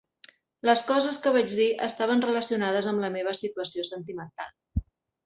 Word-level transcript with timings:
Les 0.67 0.83
coses 0.85 1.19
que 1.25 1.33
vaig 1.35 1.53
dir 1.59 1.67
estaven 1.87 2.23
relacionades 2.27 2.87
amb 2.93 3.05
la 3.05 3.13
meva 3.17 3.35
situació 3.41 3.87
sentimental. 3.91 4.51